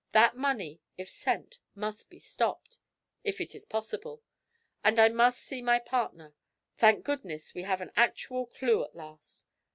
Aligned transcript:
That 0.13 0.35
money, 0.35 0.81
if 0.97 1.07
sent, 1.11 1.59
must 1.75 2.09
be 2.09 2.17
stopped, 2.17 2.79
if 3.23 3.39
it 3.39 3.53
is 3.53 3.65
possible! 3.65 4.23
And 4.83 4.97
I 4.97 5.09
must 5.09 5.39
see 5.39 5.61
my 5.61 5.77
partner. 5.77 6.33
Thank 6.75 7.05
goodness, 7.05 7.53
we 7.53 7.61
have 7.61 7.81
an 7.81 7.91
actual 7.95 8.47
clue 8.47 8.83
at 8.83 8.95
last!' 8.95 9.45